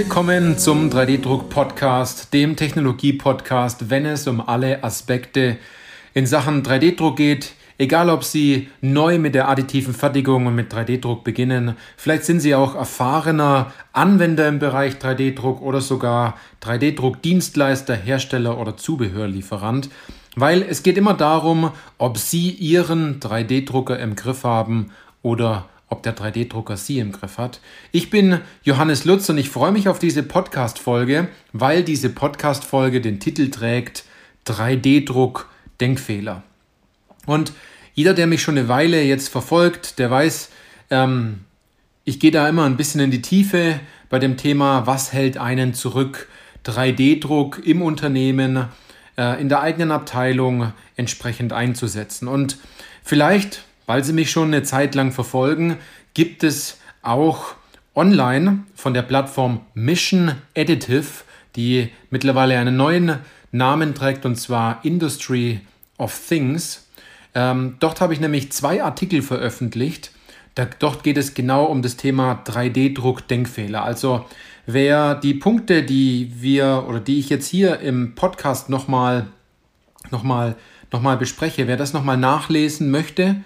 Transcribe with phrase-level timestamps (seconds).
[0.00, 5.58] Willkommen zum 3D-Druck-Podcast, dem Technologie-Podcast, wenn es um alle Aspekte
[6.14, 7.54] in Sachen 3D-Druck geht.
[7.78, 12.54] Egal, ob Sie neu mit der additiven Fertigung und mit 3D-Druck beginnen, vielleicht sind Sie
[12.54, 19.90] auch erfahrener Anwender im Bereich 3D-Druck oder sogar 3D-Druck-Dienstleister, Hersteller oder Zubehörlieferant,
[20.36, 24.92] weil es geht immer darum, ob Sie Ihren 3D-Drucker im Griff haben
[25.22, 27.60] oder ob der 3D-Drucker Sie im Griff hat.
[27.92, 33.20] Ich bin Johannes Lutz und ich freue mich auf diese Podcast-Folge, weil diese Podcast-Folge den
[33.20, 34.04] Titel trägt
[34.46, 35.48] 3D-Druck
[35.80, 36.42] Denkfehler.
[37.26, 37.52] Und
[37.94, 40.50] jeder, der mich schon eine Weile jetzt verfolgt, der weiß,
[40.90, 41.40] ähm,
[42.04, 45.74] ich gehe da immer ein bisschen in die Tiefe bei dem Thema, was hält einen
[45.74, 46.28] zurück,
[46.64, 48.68] 3D-Druck im Unternehmen,
[49.16, 52.28] äh, in der eigenen Abteilung entsprechend einzusetzen.
[52.28, 52.58] Und
[53.02, 55.78] vielleicht, weil Sie mich schon eine Zeit lang verfolgen,
[56.12, 57.54] gibt es auch
[57.94, 61.24] online von der Plattform Mission Additive,
[61.56, 63.16] die mittlerweile einen neuen
[63.50, 65.62] Namen trägt, und zwar Industry
[65.96, 66.86] of Things.
[67.34, 70.12] Ähm, dort habe ich nämlich zwei Artikel veröffentlicht.
[70.54, 73.82] Da, dort geht es genau um das Thema 3D-Druck-Denkfehler.
[73.82, 74.26] Also
[74.66, 79.28] wer die Punkte, die wir oder die ich jetzt hier im Podcast nochmal
[80.10, 80.56] noch mal,
[80.92, 83.36] noch mal bespreche, wer das nochmal nachlesen möchte,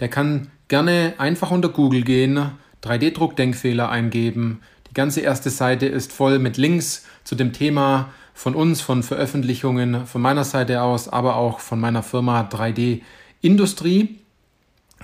[0.00, 4.60] der kann gerne einfach unter Google gehen, 3D-Druck-Denkfehler eingeben.
[4.88, 10.06] Die ganze erste Seite ist voll mit Links zu dem Thema von uns, von Veröffentlichungen
[10.06, 13.02] von meiner Seite aus, aber auch von meiner Firma 3D
[13.42, 14.18] Industrie.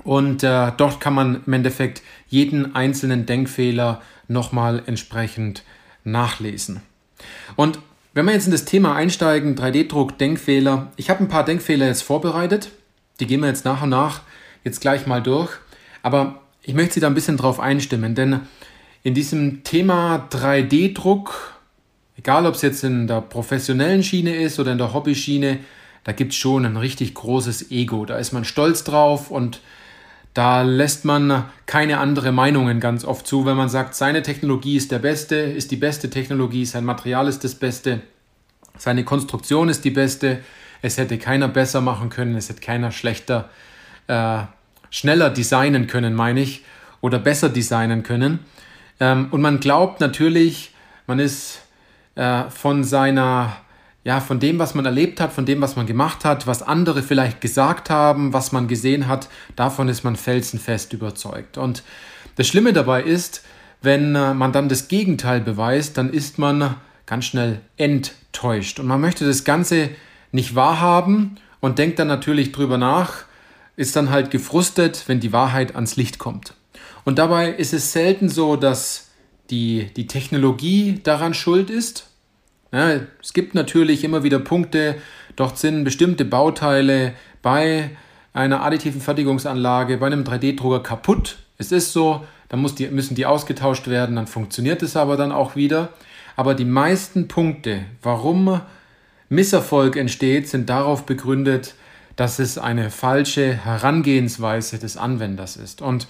[0.04, 5.64] Und äh, dort kann man im Endeffekt jeden einzelnen Denkfehler nochmal entsprechend
[6.04, 6.80] nachlesen.
[7.56, 7.78] Und
[8.14, 12.02] wenn wir jetzt in das Thema einsteigen, 3D-Druck, Denkfehler, ich habe ein paar Denkfehler jetzt
[12.02, 12.70] vorbereitet.
[13.20, 14.22] Die gehen wir jetzt nach und nach
[14.66, 15.50] jetzt gleich mal durch.
[16.02, 18.40] Aber ich möchte Sie da ein bisschen drauf einstimmen, denn
[19.02, 21.54] in diesem Thema 3D-Druck,
[22.18, 25.60] egal ob es jetzt in der professionellen Schiene ist oder in der Hobbyschiene,
[26.04, 28.04] da gibt es schon ein richtig großes Ego.
[28.04, 29.60] Da ist man stolz drauf und
[30.34, 34.90] da lässt man keine andere Meinungen ganz oft zu, wenn man sagt, seine Technologie ist
[34.90, 38.02] der beste, ist die beste Technologie, sein Material ist das Beste,
[38.76, 40.40] seine Konstruktion ist die beste,
[40.82, 43.48] es hätte keiner besser machen können, es hätte keiner schlechter,
[44.08, 44.42] äh,
[44.96, 46.64] schneller designen können, meine ich,
[47.02, 48.38] oder besser designen können.
[48.98, 50.72] Ähm, und man glaubt natürlich,
[51.06, 51.60] man ist
[52.14, 53.58] äh, von seiner
[54.04, 57.02] ja, von dem, was man erlebt hat, von dem, was man gemacht hat, was andere
[57.02, 61.58] vielleicht gesagt haben, was man gesehen hat, davon ist man felsenfest überzeugt.
[61.58, 61.82] Und
[62.36, 63.44] das Schlimme dabei ist,
[63.82, 68.78] wenn äh, man dann das Gegenteil beweist, dann ist man ganz schnell enttäuscht.
[68.78, 69.90] Und man möchte das Ganze
[70.30, 73.25] nicht wahrhaben und denkt dann natürlich drüber nach,
[73.76, 76.54] ist dann halt gefrustet, wenn die Wahrheit ans Licht kommt.
[77.04, 79.10] Und dabei ist es selten so, dass
[79.50, 82.10] die, die Technologie daran schuld ist,
[82.72, 84.96] ja, es gibt natürlich immer wieder Punkte,
[85.36, 87.90] dort sind bestimmte Bauteile bei
[88.32, 91.38] einer additiven Fertigungsanlage, bei einem 3D-Drucker kaputt.
[91.58, 95.56] Es ist so, dann die, müssen die ausgetauscht werden, dann funktioniert es aber dann auch
[95.56, 95.90] wieder.
[96.34, 98.60] Aber die meisten Punkte, warum
[99.28, 101.74] Misserfolg entsteht, sind darauf begründet,
[102.16, 105.82] dass es eine falsche Herangehensweise des Anwenders ist.
[105.82, 106.08] Und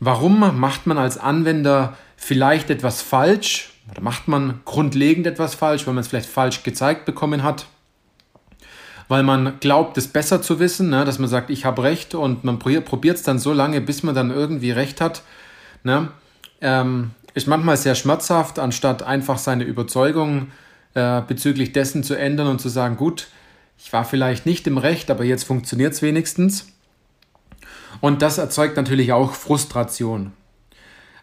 [0.00, 5.94] warum macht man als Anwender vielleicht etwas falsch, oder macht man grundlegend etwas falsch, weil
[5.94, 7.66] man es vielleicht falsch gezeigt bekommen hat,
[9.08, 11.04] weil man glaubt, es besser zu wissen, ne?
[11.04, 14.14] dass man sagt, ich habe recht und man probiert es dann so lange, bis man
[14.14, 15.22] dann irgendwie recht hat.
[15.82, 16.08] Ne?
[16.60, 20.52] Ähm, ist manchmal sehr schmerzhaft, anstatt einfach seine Überzeugung
[20.94, 23.28] äh, bezüglich dessen zu ändern und zu sagen, gut,
[23.78, 26.68] ich war vielleicht nicht im Recht, aber jetzt funktioniert es wenigstens.
[28.00, 30.32] Und das erzeugt natürlich auch Frustration.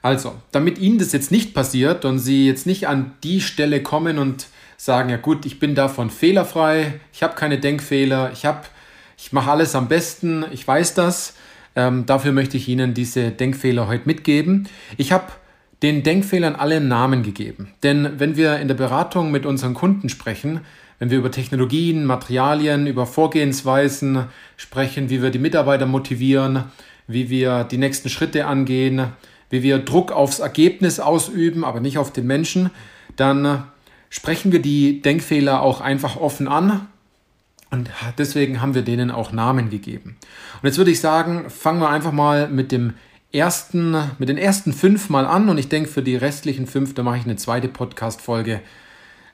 [0.02, 4.18] Also, damit Ihnen das jetzt nicht passiert und Sie jetzt nicht an die Stelle kommen
[4.18, 8.48] und sagen, ja gut, ich bin davon fehlerfrei, ich habe keine Denkfehler, ich
[9.18, 11.36] ich mache alles am besten, ich weiß das.
[11.76, 14.68] Ähm, dafür möchte ich Ihnen diese Denkfehler heute mitgeben.
[14.98, 15.28] Ich habe
[15.84, 17.72] den Denkfehlern alle Namen gegeben.
[17.84, 20.62] Denn wenn wir in der Beratung mit unseren Kunden sprechen,
[21.02, 24.26] wenn wir über Technologien, Materialien, über Vorgehensweisen
[24.56, 26.66] sprechen, wie wir die Mitarbeiter motivieren,
[27.08, 29.08] wie wir die nächsten Schritte angehen,
[29.50, 32.70] wie wir Druck aufs Ergebnis ausüben, aber nicht auf den Menschen,
[33.16, 33.64] dann
[34.12, 36.86] sprechen wir die Denkfehler auch einfach offen an.
[37.72, 37.90] Und
[38.20, 40.18] deswegen haben wir denen auch Namen gegeben.
[40.62, 42.94] Und jetzt würde ich sagen, fangen wir einfach mal mit dem
[43.32, 45.50] ersten, mit den ersten fünf mal an.
[45.50, 48.62] Und ich denke, für die restlichen fünf, da mache ich eine zweite Podcast-Folge.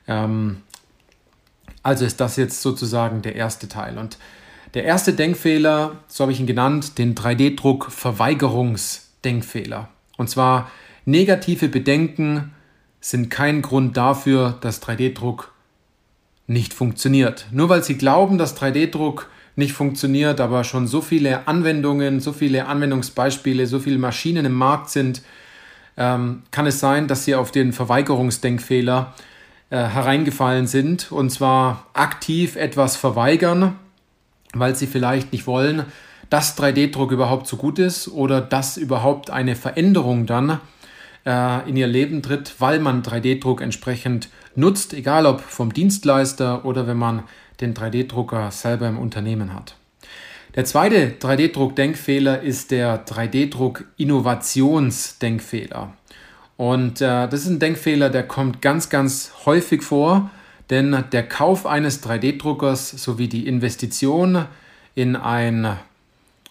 [0.08, 0.62] Ähm,
[1.84, 3.98] also ist das jetzt sozusagen der erste Teil.
[3.98, 4.18] Und
[4.74, 9.90] der erste Denkfehler, so habe ich ihn genannt, den 3D-Druck-Verweigerungsdenkfehler.
[10.18, 10.72] Und zwar
[11.06, 12.52] negative Bedenken
[13.00, 15.52] sind kein Grund dafür, dass 3D-Druck
[16.48, 17.48] nicht funktioniert.
[17.52, 22.68] Nur weil Sie glauben, dass 3D-Druck nicht funktioniert, aber schon so viele Anwendungen, so viele
[22.68, 25.22] Anwendungsbeispiele, so viele Maschinen im Markt sind,
[25.98, 29.14] ähm, kann es sein, dass Sie auf den Verweigerungsdenkfehler
[29.70, 33.76] äh, hereingefallen sind und zwar aktiv etwas verweigern,
[34.54, 35.86] weil Sie vielleicht nicht wollen,
[36.30, 40.60] dass 3D-Druck überhaupt so gut ist oder dass überhaupt eine Veränderung dann
[41.26, 46.88] äh, in Ihr Leben tritt, weil man 3D-Druck entsprechend nutzt, egal ob vom Dienstleister oder
[46.88, 47.24] wenn man
[47.62, 49.76] den 3D-Drucker selber im Unternehmen hat.
[50.56, 55.94] Der zweite 3D-Druck-Denkfehler ist der 3D-Druck-Innovationsdenkfehler.
[56.58, 60.32] Und äh, das ist ein Denkfehler, der kommt ganz, ganz häufig vor,
[60.70, 64.46] denn der Kauf eines 3D-Druckers sowie die Investition
[64.96, 65.78] in ein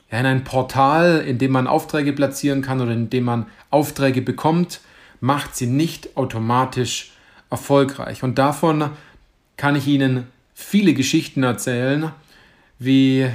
[0.08, 4.80] in ein Portal, in dem man Aufträge platzieren kann oder in dem man Aufträge bekommt,
[5.20, 7.12] macht sie nicht automatisch
[7.50, 8.22] erfolgreich.
[8.22, 8.90] Und davon
[9.56, 12.12] kann ich Ihnen viele Geschichten erzählen,
[12.78, 13.28] wie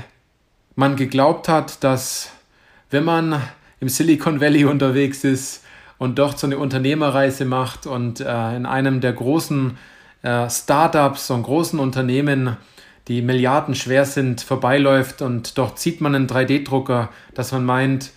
[0.75, 2.31] man geglaubt hat, dass
[2.89, 3.41] wenn man
[3.79, 5.63] im Silicon Valley unterwegs ist
[6.01, 9.77] und dort so eine Unternehmerreise macht und äh, in einem der großen
[10.24, 12.57] äh, Startups und großen Unternehmen
[13.07, 18.13] die Milliarden schwer sind, vorbeiläuft und dort sieht man einen 3D-Drucker, dass man meint,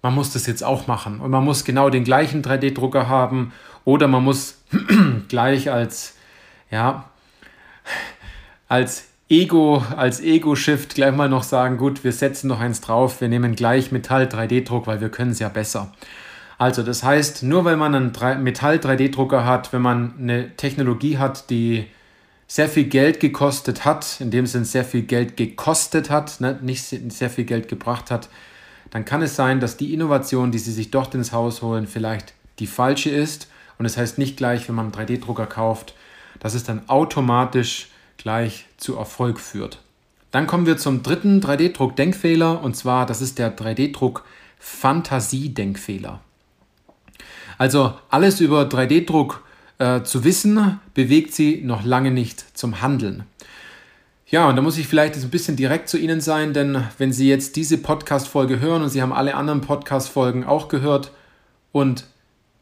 [0.00, 3.52] man muss das jetzt auch machen und man muss genau den gleichen 3D-Drucker haben
[3.84, 4.62] oder man muss
[5.28, 6.14] gleich als,
[6.70, 7.06] ja,
[8.68, 13.28] als Ego, als Ego-Shift gleich mal noch sagen, gut, wir setzen noch eins drauf, wir
[13.28, 15.90] nehmen gleich Metall 3D-Druck, weil wir können es ja besser.
[16.58, 18.12] Also das heißt, nur weil man einen
[18.42, 21.86] Metall 3D-Drucker hat, wenn man eine Technologie hat, die
[22.46, 26.84] sehr viel Geld gekostet hat, in dem Sinn sehr viel Geld gekostet hat, ne, nicht
[26.84, 28.28] sehr viel Geld gebracht hat,
[28.90, 32.34] dann kann es sein, dass die Innovation, die Sie sich dort ins Haus holen, vielleicht
[32.60, 33.48] die falsche ist.
[33.78, 35.94] Und das heißt nicht gleich, wenn man einen 3D-Drucker kauft,
[36.38, 39.80] dass es dann automatisch gleich zu Erfolg führt.
[40.30, 46.20] Dann kommen wir zum dritten 3D-Druck-Denkfehler und zwar, das ist der 3D-Druck-Fantasie-Denkfehler.
[47.58, 49.42] Also alles über 3D-Druck
[49.78, 53.24] äh, zu wissen, bewegt sie noch lange nicht zum Handeln.
[54.26, 57.28] Ja, und da muss ich vielleicht ein bisschen direkt zu Ihnen sein, denn wenn Sie
[57.28, 61.12] jetzt diese Podcast-Folge hören und Sie haben alle anderen Podcast-Folgen auch gehört
[61.70, 62.06] und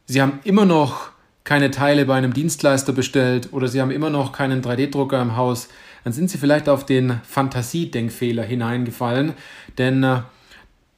[0.07, 1.13] Sie haben immer noch
[1.45, 5.69] keine Teile bei einem Dienstleister bestellt oder Sie haben immer noch keinen 3D-Drucker im Haus,
[6.05, 9.35] dann sind Sie vielleicht auf den Fantasiedenkfehler hineingefallen,
[9.79, 10.23] denn äh,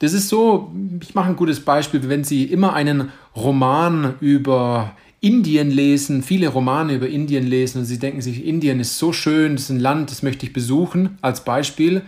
[0.04, 5.70] das ist so, ich mache ein gutes Beispiel, wenn Sie immer einen Roman über Indien
[5.70, 9.64] lesen, viele Romane über Indien lesen und sie denken sich, Indien ist so schön, das
[9.64, 12.02] ist ein Land, das möchte ich besuchen, als Beispiel.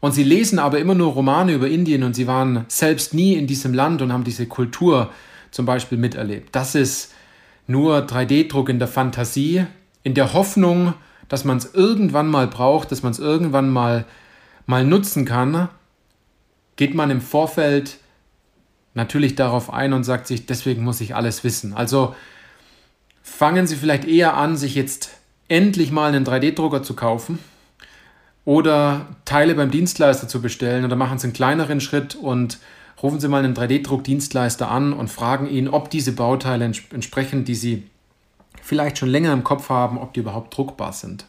[0.00, 3.46] Und sie lesen aber immer nur Romane über Indien und sie waren selbst nie in
[3.46, 5.08] diesem Land und haben diese Kultur
[5.52, 6.54] zum Beispiel miterlebt.
[6.54, 7.14] Das ist
[7.66, 9.64] nur 3D-Druck in der Fantasie,
[10.02, 10.92] in der Hoffnung,
[11.30, 14.04] dass man es irgendwann mal braucht, dass man es irgendwann mal,
[14.66, 15.70] mal nutzen kann,
[16.76, 17.98] geht man im Vorfeld
[18.94, 21.74] natürlich darauf ein und sagt sich, deswegen muss ich alles wissen.
[21.74, 22.14] Also
[23.22, 25.10] fangen Sie vielleicht eher an, sich jetzt
[25.48, 27.38] endlich mal einen 3D-Drucker zu kaufen
[28.44, 32.58] oder Teile beim Dienstleister zu bestellen oder machen Sie einen kleineren Schritt und
[33.02, 37.84] rufen Sie mal einen 3D-Druck-Dienstleister an und fragen ihn, ob diese Bauteile entsprechen, die Sie
[38.62, 41.26] vielleicht schon länger im Kopf haben, ob die überhaupt druckbar sind.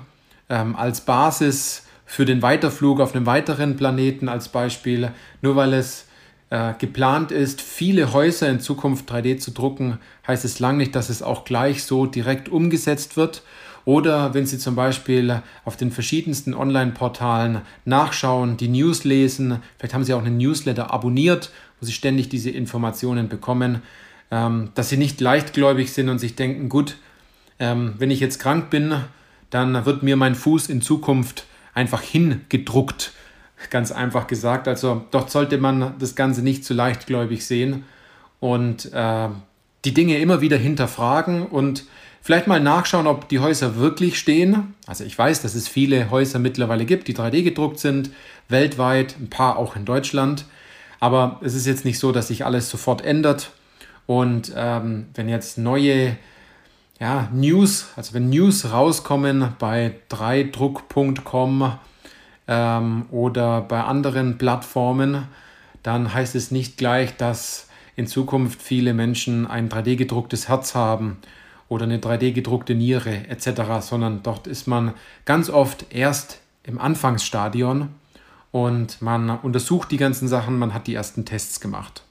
[0.50, 6.06] ähm, als Basis für den Weiterflug auf einem weiteren Planeten als Beispiel, nur weil es
[6.50, 9.98] äh, geplant ist, viele Häuser in Zukunft 3D zu drucken,
[10.28, 13.44] heißt es lang nicht, dass es auch gleich so direkt umgesetzt wird.
[13.84, 20.04] Oder wenn Sie zum Beispiel auf den verschiedensten Online-Portalen nachschauen, die News lesen, vielleicht haben
[20.04, 23.82] Sie auch einen Newsletter abonniert, wo Sie ständig diese Informationen bekommen,
[24.32, 26.98] ähm, dass Sie nicht leichtgläubig sind und sich denken, gut,
[27.60, 28.96] ähm, wenn ich jetzt krank bin,
[29.50, 31.46] dann wird mir mein Fuß in Zukunft
[31.76, 33.12] einfach hingedruckt.
[33.70, 34.68] Ganz einfach gesagt.
[34.68, 37.86] Also dort sollte man das Ganze nicht zu leichtgläubig sehen
[38.40, 39.30] und äh,
[39.86, 41.86] die Dinge immer wieder hinterfragen und
[42.26, 44.74] Vielleicht mal nachschauen, ob die Häuser wirklich stehen.
[44.88, 48.10] Also ich weiß, dass es viele Häuser mittlerweile gibt, die 3D gedruckt sind,
[48.50, 50.46] weltweit, ein paar auch in Deutschland.
[51.00, 53.52] Aber es ist jetzt nicht so, dass sich alles sofort ändert.
[54.08, 56.18] Und ähm, wenn jetzt neue
[57.00, 61.74] ja, News, also wenn News rauskommen bei 3druck.com
[62.48, 65.28] ähm, oder bei anderen Plattformen,
[65.84, 71.18] dann heißt es nicht gleich, dass in Zukunft viele Menschen ein 3D-gedrucktes Herz haben
[71.68, 74.94] oder eine 3D-gedruckte Niere etc., sondern dort ist man
[75.26, 77.90] ganz oft erst im Anfangsstadion
[78.52, 82.05] und man untersucht die ganzen Sachen, man hat die ersten Tests gemacht.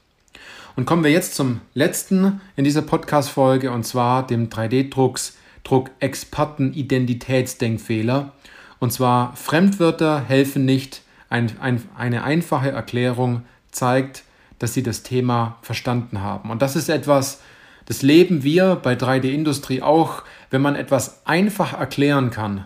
[0.75, 8.33] Und kommen wir jetzt zum letzten in dieser Podcast-Folge und zwar dem 3D-Drucks Druck-Experten-Identitätsdenkfehler.
[8.79, 11.03] Und zwar Fremdwörter helfen nicht.
[11.29, 14.23] Ein, ein, eine einfache Erklärung zeigt,
[14.59, 16.51] dass sie das Thema verstanden haben.
[16.51, 17.41] Und das ist etwas,
[17.85, 22.65] das leben wir bei 3D-Industrie auch, wenn man etwas einfach erklären kann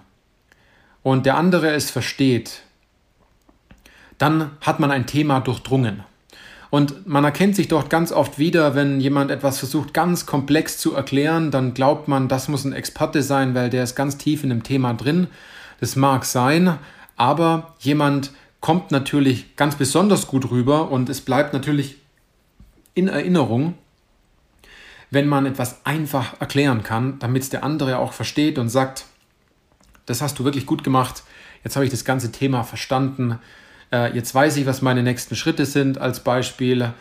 [1.04, 2.63] und der andere es versteht,
[4.18, 6.04] dann hat man ein Thema durchdrungen.
[6.70, 10.94] Und man erkennt sich dort ganz oft wieder, wenn jemand etwas versucht, ganz komplex zu
[10.94, 14.50] erklären, dann glaubt man, das muss ein Experte sein, weil der ist ganz tief in
[14.50, 15.28] dem Thema drin.
[15.80, 16.78] Das mag sein,
[17.16, 21.98] aber jemand kommt natürlich ganz besonders gut rüber und es bleibt natürlich
[22.94, 23.76] in Erinnerung,
[25.10, 29.06] wenn man etwas einfach erklären kann, damit es der andere auch versteht und sagt,
[30.06, 31.24] das hast du wirklich gut gemacht,
[31.64, 33.40] jetzt habe ich das ganze Thema verstanden,
[33.91, 36.93] äh, jetzt weiß ich, was meine nächsten Schritte sind als Beispiel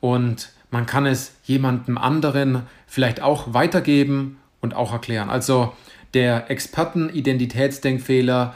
[0.00, 5.30] und man kann es jemandem anderen vielleicht auch weitergeben und auch erklären.
[5.30, 5.72] Also
[6.14, 8.54] der Experten-Identitätsdenkfehler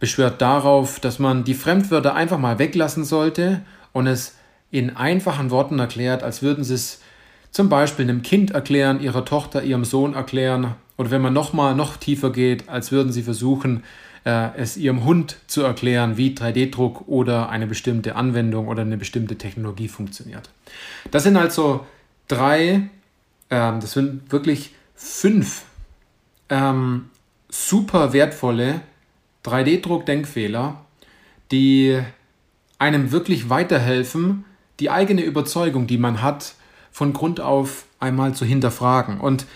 [0.00, 4.36] beschwört darauf, dass man die Fremdwörter einfach mal weglassen sollte und es
[4.70, 7.00] in einfachen Worten erklärt, als würden sie es
[7.50, 11.96] zum Beispiel einem Kind erklären, ihrer Tochter, ihrem Sohn erklären oder wenn man nochmal noch
[11.96, 13.82] tiefer geht, als würden sie versuchen,
[14.28, 19.38] äh, es ihrem Hund zu erklären, wie 3D-Druck oder eine bestimmte Anwendung oder eine bestimmte
[19.38, 20.50] Technologie funktioniert.
[21.10, 21.86] Das sind also
[22.28, 22.90] drei,
[23.48, 25.62] ähm, das sind wirklich fünf
[26.50, 27.08] ähm,
[27.48, 28.82] super wertvolle
[29.46, 30.84] 3D-Druck-Denkfehler,
[31.50, 31.98] die
[32.78, 34.44] einem wirklich weiterhelfen,
[34.78, 36.54] die eigene Überzeugung, die man hat,
[36.92, 39.20] von Grund auf einmal zu hinterfragen.
[39.20, 39.46] Und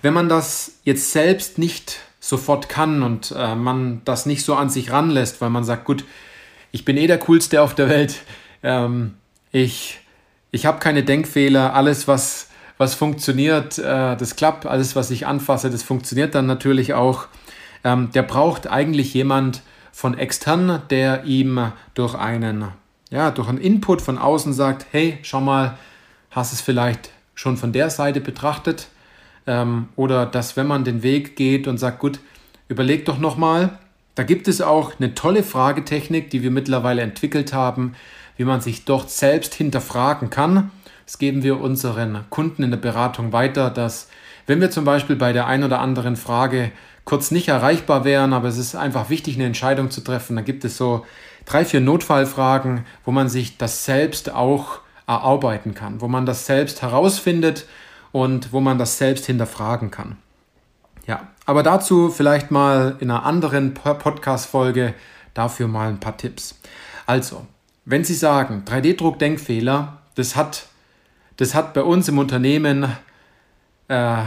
[0.00, 4.70] wenn man das jetzt selbst nicht sofort kann und äh, man das nicht so an
[4.70, 6.04] sich ranlässt, weil man sagt, gut,
[6.70, 8.20] ich bin eh der Coolste auf der Welt,
[8.62, 9.14] ähm,
[9.50, 9.98] ich,
[10.52, 12.48] ich habe keine Denkfehler, alles, was,
[12.78, 17.26] was funktioniert, äh, das klappt, alles, was ich anfasse, das funktioniert dann natürlich auch.
[17.82, 22.68] Ähm, der braucht eigentlich jemand von extern, der ihm durch einen,
[23.10, 25.76] ja, durch einen Input von außen sagt, hey, schau mal,
[26.30, 28.86] hast es vielleicht schon von der Seite betrachtet?
[29.46, 32.20] Ähm, oder dass, wenn man den Weg geht und sagt, gut,
[32.68, 33.78] überleg doch nochmal,
[34.14, 37.94] da gibt es auch eine tolle Fragetechnik, die wir mittlerweile entwickelt haben,
[38.36, 40.70] wie man sich dort selbst hinterfragen kann.
[41.06, 44.08] Das geben wir unseren Kunden in der Beratung weiter, dass
[44.46, 46.72] wenn wir zum Beispiel bei der einen oder anderen Frage
[47.04, 50.64] kurz nicht erreichbar wären, aber es ist einfach wichtig, eine Entscheidung zu treffen, dann gibt
[50.64, 51.04] es so
[51.44, 56.82] drei, vier Notfallfragen, wo man sich das selbst auch erarbeiten kann, wo man das selbst
[56.82, 57.66] herausfindet
[58.12, 60.16] und wo man das selbst hinterfragen kann.
[61.06, 64.94] Ja, aber dazu vielleicht mal in einer anderen Podcast-Folge
[65.34, 66.60] dafür mal ein paar Tipps.
[67.06, 67.46] Also,
[67.84, 70.66] wenn Sie sagen, 3D-Druck-Denkfehler, das hat,
[71.38, 72.86] das hat bei uns im Unternehmen
[73.88, 74.22] äh,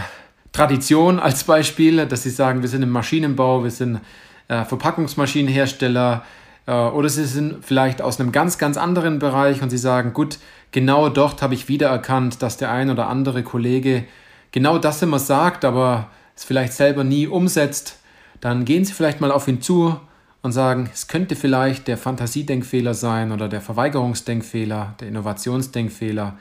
[0.51, 4.01] Tradition als Beispiel, dass Sie sagen, wir sind im Maschinenbau, wir sind
[4.47, 6.23] äh, Verpackungsmaschinenhersteller
[6.67, 10.39] oder Sie sind vielleicht aus einem ganz, ganz anderen Bereich und Sie sagen, gut,
[10.71, 14.05] genau dort habe ich wiedererkannt, dass der ein oder andere Kollege
[14.51, 17.99] genau das immer sagt, aber es vielleicht selber nie umsetzt,
[18.41, 19.99] dann gehen Sie vielleicht mal auf ihn zu
[20.41, 26.37] und sagen, es könnte vielleicht der Fantasiedenkfehler sein oder der Verweigerungsdenkfehler, der Innovationsdenkfehler,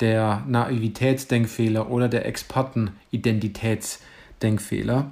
[0.00, 5.10] der Naivitätsdenkfehler oder der Expertenidentitätsdenkfehler.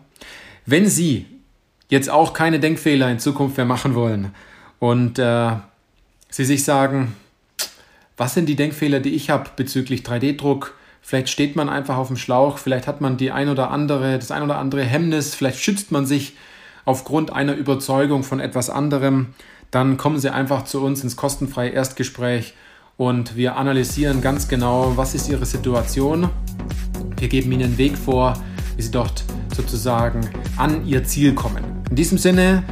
[0.67, 1.27] Wenn Sie
[1.89, 4.33] jetzt auch keine Denkfehler in Zukunft mehr machen wollen
[4.79, 5.53] und äh,
[6.31, 7.15] Sie sich sagen,
[8.17, 10.75] was sind die Denkfehler, die ich habe bezüglich 3D-Druck?
[11.01, 14.31] Vielleicht steht man einfach auf dem Schlauch, vielleicht hat man die ein oder andere, das
[14.31, 16.35] ein oder andere Hemmnis, vielleicht schützt man sich
[16.85, 19.35] aufgrund einer Überzeugung von etwas anderem.
[19.71, 22.55] Dann kommen Sie einfach zu uns ins kostenfreie Erstgespräch
[22.97, 26.31] und wir analysieren ganz genau, was ist Ihre Situation.
[27.19, 28.35] Wir geben Ihnen einen Weg vor,
[28.77, 29.25] wie Sie dort
[29.55, 31.74] sozusagen an Ihr Ziel kommen.
[31.95, 32.65] In diesem Sinne,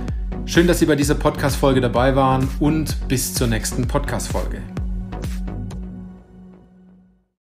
[0.46, 4.60] schön, dass Sie bei dieser Podcast-Folge dabei waren und bis zur nächsten Podcast-Folge.